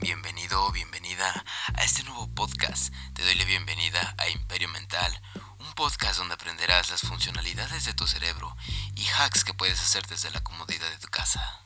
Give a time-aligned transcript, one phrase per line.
[0.00, 1.44] Bienvenido o bienvenida
[1.74, 2.94] a este nuevo podcast.
[3.14, 5.12] Te doy la bienvenida a Imperio Mental,
[5.58, 8.56] un podcast donde aprenderás las funcionalidades de tu cerebro
[8.94, 11.64] y hacks que puedes hacer desde la comodidad de tu casa.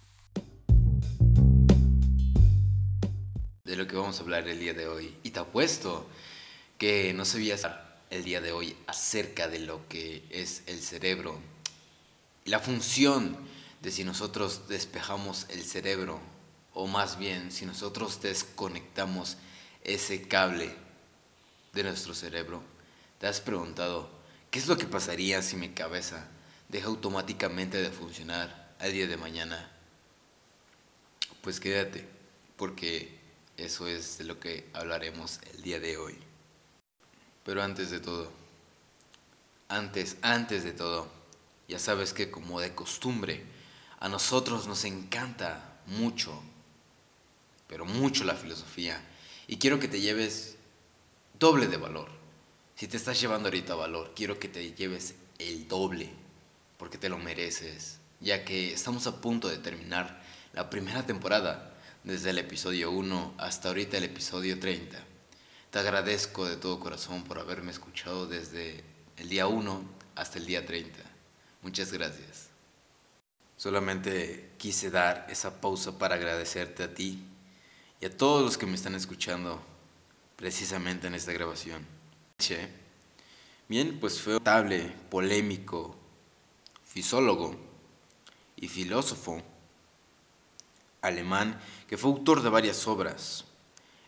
[3.65, 5.15] De lo que vamos a hablar el día de hoy.
[5.23, 6.09] Y te apuesto
[6.79, 7.67] que no sabías
[8.09, 11.39] el día de hoy acerca de lo que es el cerebro.
[12.47, 13.37] La función
[13.83, 16.32] de si nosotros despejamos el cerebro
[16.75, 19.37] o más bien si nosotros desconectamos
[19.85, 20.75] ese cable
[21.73, 22.63] de nuestro cerebro,
[23.19, 24.11] ¿te has preguntado
[24.51, 26.29] qué es lo que pasaría si mi cabeza
[26.69, 29.71] deja automáticamente de funcionar al día de mañana?
[31.43, 32.07] Pues quédate,
[32.57, 33.19] porque
[33.57, 36.17] eso es de lo que hablaremos el día de hoy.
[37.45, 38.31] Pero antes de todo,
[39.69, 41.09] antes, antes de todo,
[41.69, 43.45] ya sabes que como de costumbre,
[43.99, 46.41] a nosotros nos encanta mucho
[47.73, 49.01] pero mucho la filosofía.
[49.47, 50.57] Y quiero que te lleves
[51.39, 52.11] doble de valor.
[52.77, 56.11] Si te estás llevando ahorita valor, quiero que te lleves el doble,
[56.77, 61.75] porque te lo mereces, ya que estamos a punto de terminar la primera temporada,
[62.05, 64.99] desde el episodio 1 hasta ahorita el episodio 30.
[65.71, 68.85] Te agradezco de todo corazón por haberme escuchado desde
[69.17, 69.83] el día 1
[70.15, 70.99] hasta el día 30.
[71.63, 72.49] Muchas gracias.
[73.57, 77.29] Solamente quise dar esa pausa para agradecerte a ti
[78.03, 79.63] y a todos los que me están escuchando
[80.35, 81.87] precisamente en esta grabación.
[83.69, 85.95] Bien, pues fue notable, polémico,
[86.85, 87.55] fisólogo
[88.57, 89.41] y filósofo
[91.01, 93.45] alemán que fue autor de varias obras,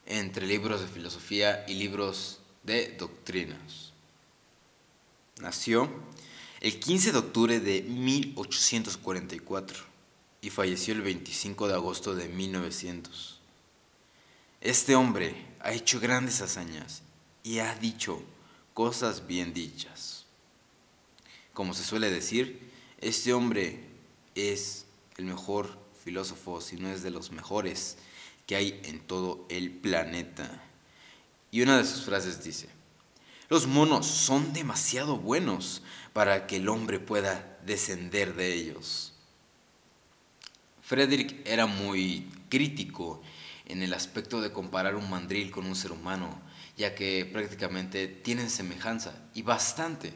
[0.07, 3.93] entre libros de filosofía y libros de doctrinas.
[5.39, 5.89] Nació
[6.59, 9.85] el 15 de octubre de 1844
[10.41, 13.44] y falleció el 25 de agosto de 1900.
[14.65, 17.03] Este hombre ha hecho grandes hazañas
[17.43, 18.23] y ha dicho
[18.73, 20.25] cosas bien dichas.
[21.53, 23.85] Como se suele decir, este hombre
[24.35, 24.87] es
[25.19, 27.99] el mejor filósofo, si no es de los mejores
[28.47, 30.63] que hay en todo el planeta.
[31.51, 32.71] Y una de sus frases dice,
[33.51, 35.83] los monos son demasiado buenos
[36.15, 39.13] para que el hombre pueda descender de ellos.
[40.81, 43.21] Frederick era muy crítico
[43.67, 46.41] en el aspecto de comparar un mandril con un ser humano,
[46.77, 50.13] ya que prácticamente tienen semejanza y bastante.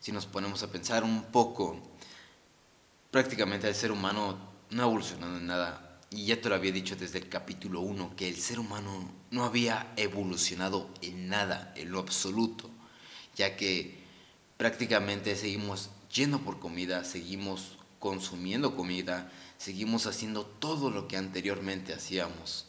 [0.00, 1.80] Si nos ponemos a pensar un poco,
[3.10, 4.38] prácticamente el ser humano
[4.70, 6.00] no ha evolucionado en nada.
[6.10, 9.44] Y ya te lo había dicho desde el capítulo 1, que el ser humano no
[9.44, 12.70] había evolucionado en nada, en lo absoluto,
[13.34, 14.02] ya que
[14.58, 22.66] prácticamente seguimos yendo por comida, seguimos consumiendo comida, seguimos haciendo todo lo que anteriormente hacíamos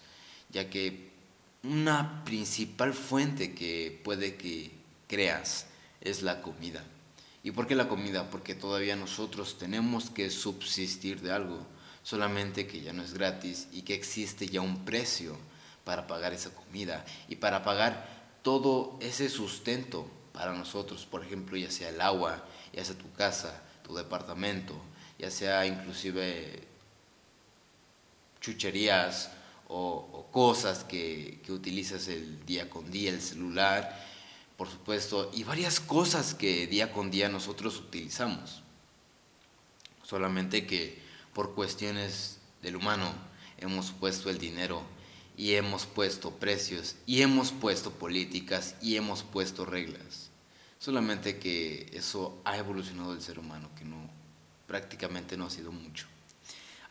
[0.53, 1.11] ya que
[1.63, 4.71] una principal fuente que puede que
[5.07, 5.65] creas
[6.01, 6.83] es la comida.
[7.43, 8.29] ¿Y por qué la comida?
[8.29, 11.65] Porque todavía nosotros tenemos que subsistir de algo,
[12.03, 15.37] solamente que ya no es gratis y que existe ya un precio
[15.83, 18.07] para pagar esa comida y para pagar
[18.43, 22.43] todo ese sustento para nosotros, por ejemplo, ya sea el agua,
[22.73, 24.73] ya sea tu casa, tu departamento,
[25.19, 26.63] ya sea inclusive
[28.41, 29.31] chucherías
[29.75, 34.03] o, cosas que, que, utilizas el día con día, el celular,
[34.57, 38.61] por supuesto, y varias cosas que día con día nosotros utilizamos.
[40.03, 40.99] Solamente que
[41.33, 43.11] por cuestiones del humano
[43.57, 44.83] hemos puesto el dinero
[45.37, 50.29] y hemos puesto precios y hemos puesto políticas y hemos puesto reglas.
[50.77, 54.09] Solamente que eso ha evolucionado el ser humano, que no
[54.67, 56.05] prácticamente no ha sido mucho.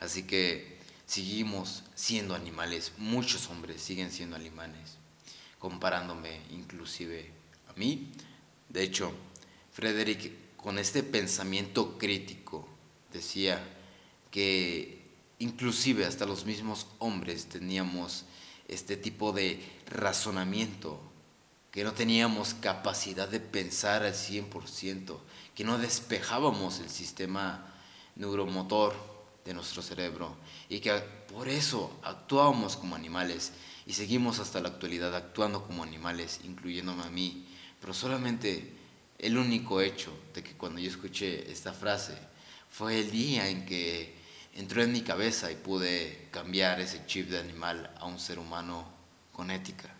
[0.00, 4.98] Así que seguimos siendo animales, muchos hombres siguen siendo animales,
[5.58, 7.30] comparándome inclusive
[7.68, 8.12] a mí.
[8.68, 9.12] De hecho,
[9.72, 12.68] Frederick con este pensamiento crítico
[13.12, 13.62] decía
[14.30, 15.02] que
[15.38, 18.24] inclusive hasta los mismos hombres teníamos
[18.68, 21.00] este tipo de razonamiento,
[21.70, 25.18] que no teníamos capacidad de pensar al 100%,
[25.54, 27.66] que no despejábamos el sistema
[28.14, 29.11] neuromotor
[29.44, 30.36] de nuestro cerebro
[30.68, 30.92] y que
[31.32, 33.52] por eso actuábamos como animales
[33.86, 37.46] y seguimos hasta la actualidad actuando como animales, incluyéndome a mí.
[37.80, 38.72] Pero solamente
[39.18, 42.16] el único hecho de que cuando yo escuché esta frase
[42.70, 44.14] fue el día en que
[44.54, 48.86] entró en mi cabeza y pude cambiar ese chip de animal a un ser humano
[49.32, 49.94] con ética.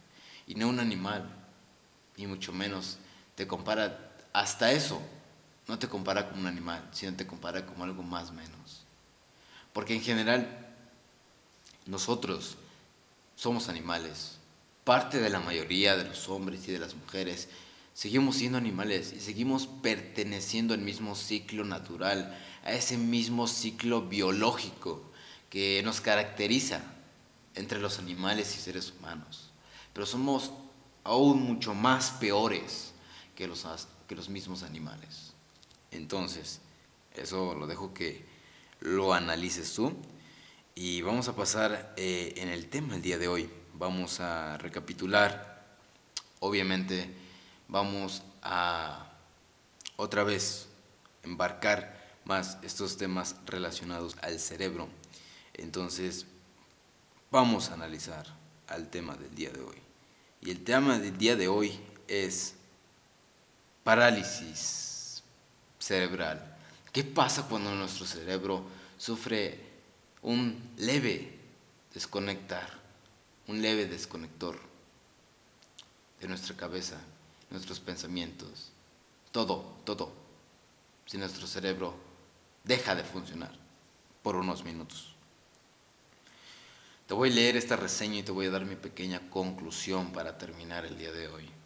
[0.47, 1.29] Y no un animal,
[2.17, 2.99] ni mucho menos
[3.35, 5.01] te compara, hasta eso,
[5.69, 8.82] no te compara como un animal, sino te compara como algo más menos.
[9.73, 10.63] Porque en general
[11.87, 12.57] nosotros
[13.37, 14.39] somos animales.
[14.85, 17.49] Parte de la mayoría de los hombres y de las mujeres
[17.95, 25.03] seguimos siendo animales y seguimos perteneciendo al mismo ciclo natural, a ese mismo ciclo biológico
[25.51, 26.83] que nos caracteriza
[27.55, 29.51] entre los animales y seres humanos.
[29.93, 30.53] Pero somos
[31.05, 32.93] aún mucho más peores
[33.37, 33.67] que los,
[34.09, 35.33] que los mismos animales.
[35.91, 36.61] Entonces,
[37.15, 38.32] eso lo dejo que
[38.83, 39.97] lo analices tú.
[40.75, 43.51] Y vamos a pasar eh, en el tema el día de hoy.
[43.75, 45.65] Vamos a recapitular.
[46.41, 47.11] Obviamente
[47.69, 49.13] vamos a
[49.97, 50.69] otra vez
[51.23, 54.89] embarcar más estos temas relacionados al cerebro.
[55.55, 56.27] Entonces
[57.31, 58.27] vamos a analizar
[58.69, 59.77] al tema del día de hoy.
[60.41, 61.79] Y el tema del día de hoy
[62.09, 62.55] es
[63.85, 65.23] parálisis
[65.79, 66.52] cerebral.
[66.93, 68.65] ¿Qué pasa cuando nuestro cerebro
[68.99, 69.59] sufre
[70.21, 71.39] un leve
[71.95, 72.69] desconectar,
[73.49, 74.59] un leve desconector
[76.21, 77.01] de nuestra cabeza,
[77.51, 78.71] nuestros pensamientos,
[79.33, 80.13] todo, todo,
[81.07, 81.95] si nuestro cerebro
[82.63, 83.53] deja de funcionar
[84.23, 85.15] por unos minutos.
[87.07, 90.37] Te voy a leer esta reseña y te voy a dar mi pequeña conclusión para
[90.37, 91.62] terminar el día de hoy.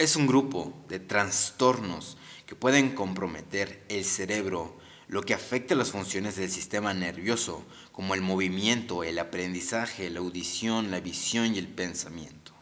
[0.00, 2.16] Es un grupo de trastornos
[2.46, 8.22] que pueden comprometer el cerebro lo que afecta las funciones del sistema nervioso, como el
[8.22, 12.52] movimiento, el aprendizaje, la audición, la visión y el pensamiento.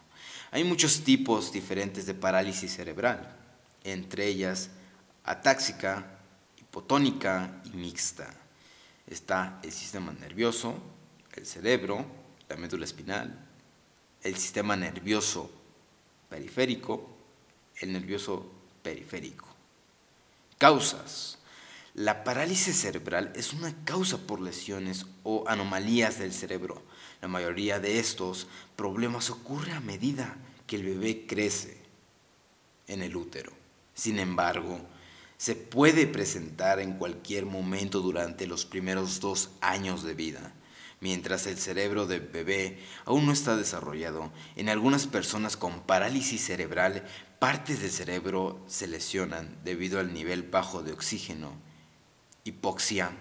[0.51, 3.37] Hay muchos tipos diferentes de parálisis cerebral,
[3.85, 4.71] entre ellas
[5.23, 6.19] atáxica,
[6.59, 8.33] hipotónica y mixta.
[9.07, 10.75] Está el sistema nervioso,
[11.37, 12.05] el cerebro,
[12.49, 13.47] la médula espinal,
[14.23, 15.49] el sistema nervioso
[16.29, 17.15] periférico,
[17.79, 18.51] el nervioso
[18.83, 19.47] periférico.
[20.57, 21.37] Causas.
[21.95, 26.81] La parálisis cerebral es una causa por lesiones o anomalías del cerebro.
[27.21, 30.37] La mayoría de estos problemas ocurre a medida
[30.67, 31.77] que el bebé crece
[32.87, 33.51] en el útero.
[33.93, 34.79] Sin embargo,
[35.37, 40.53] se puede presentar en cualquier momento durante los primeros dos años de vida.
[41.01, 47.07] Mientras el cerebro del bebé aún no está desarrollado, en algunas personas con parálisis cerebral,
[47.39, 51.53] partes del cerebro se lesionan debido al nivel bajo de oxígeno
[52.43, 53.11] hipoxia,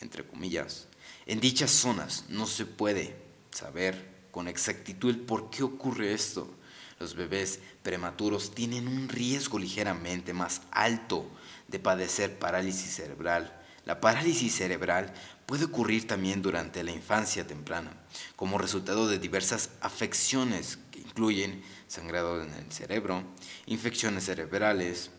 [0.00, 0.86] entre comillas.
[1.26, 3.16] En dichas zonas no se puede
[3.50, 6.48] saber con exactitud por qué ocurre esto.
[7.00, 11.28] Los bebés prematuros tienen un riesgo ligeramente más alto
[11.68, 13.55] de padecer parálisis cerebral.
[13.86, 15.14] La parálisis cerebral
[15.46, 17.92] puede ocurrir también durante la infancia temprana,
[18.34, 23.22] como resultado de diversas afecciones que incluyen sangrado en el cerebro,
[23.66, 25.10] infecciones cerebrales,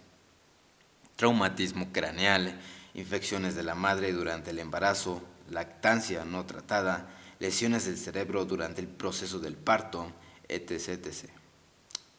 [1.16, 2.60] traumatismo craneal,
[2.94, 7.10] infecciones de la madre durante el embarazo, lactancia no tratada,
[7.40, 10.12] lesiones del cerebro durante el proceso del parto,
[10.50, 11.08] etc.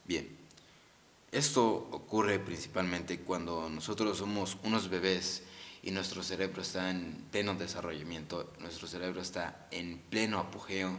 [0.07, 0.35] Bien,
[1.31, 1.63] esto
[1.93, 5.43] ocurre principalmente cuando nosotros somos unos bebés
[5.89, 10.95] y nuestro cerebro está en pleno desarrollamiento, nuestro cerebro está en pleno apogeo,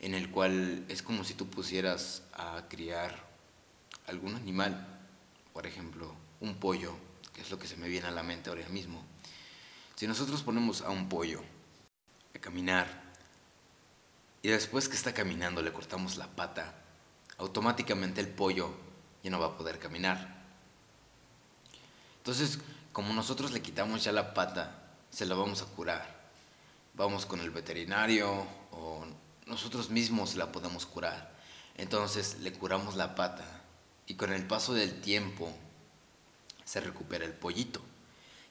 [0.00, 3.22] en el cual es como si tú pusieras a criar
[4.06, 4.98] algún animal,
[5.52, 6.96] por ejemplo, un pollo,
[7.34, 9.04] que es lo que se me viene a la mente ahora mismo.
[9.94, 11.42] Si nosotros ponemos a un pollo
[12.34, 12.88] a caminar
[14.40, 16.76] y después que está caminando le cortamos la pata,
[17.36, 18.74] automáticamente el pollo
[19.22, 20.40] ya no va a poder caminar.
[22.16, 22.58] Entonces,
[22.92, 26.20] como nosotros le quitamos ya la pata, se la vamos a curar.
[26.94, 29.04] Vamos con el veterinario o
[29.46, 31.34] nosotros mismos la podemos curar.
[31.76, 33.44] Entonces le curamos la pata
[34.06, 35.52] y con el paso del tiempo
[36.64, 37.80] se recupera el pollito.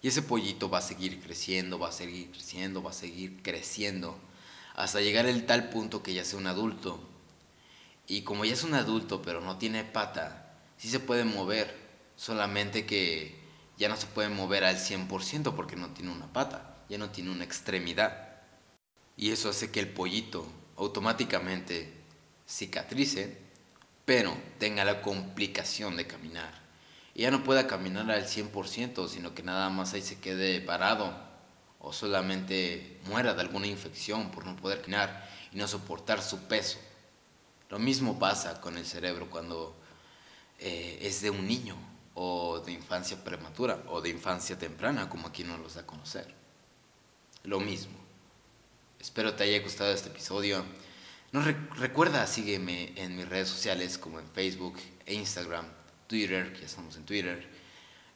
[0.02, 4.18] Y ese pollito va a seguir creciendo, va a seguir creciendo, va a seguir creciendo,
[4.76, 7.00] hasta llegar al tal punto que ya sea un adulto.
[8.08, 11.78] Y como ya es un adulto, pero no tiene pata, sí se puede mover,
[12.16, 13.39] solamente que
[13.80, 17.32] ya no se puede mover al 100% porque no tiene una pata, ya no tiene
[17.32, 18.28] una extremidad.
[19.18, 20.46] Y eso hace que el pollito
[20.78, 21.92] automáticamente
[22.48, 23.38] cicatrice,
[24.06, 26.70] pero tenga la complicación de caminar
[27.20, 31.14] y ya no pueda caminar al 100%, sino que nada más ahí se quede parado
[31.80, 36.80] o solamente muera de alguna infección por no poder caminar y no soportar su peso.
[37.70, 39.76] Lo mismo pasa con el cerebro cuando
[40.60, 41.76] eh, es de un niño
[42.22, 46.28] o de infancia prematura o de infancia temprana, como aquí nos los da a conocer.
[47.44, 47.98] Lo mismo.
[49.00, 50.66] Espero te haya gustado este episodio.
[51.32, 55.66] No recuerda, sígueme en mis redes sociales como en Facebook e Instagram
[56.08, 57.50] Twitter, ya estamos en Twitter,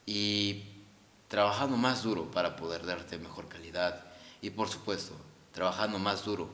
[0.06, 0.64] y
[1.30, 4.04] trabajando más duro para poder darte mejor calidad
[4.42, 5.16] y por supuesto,
[5.54, 6.50] trabajando más duro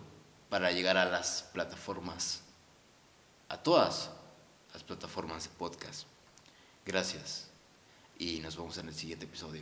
[0.50, 2.44] para llegar a las plataformas,
[3.48, 4.12] a todas
[4.72, 6.06] las plataformas de podcast.
[6.90, 7.46] Gracias
[8.18, 9.62] y nos vemos en el siguiente episodio.